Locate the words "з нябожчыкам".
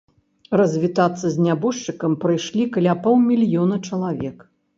1.33-2.15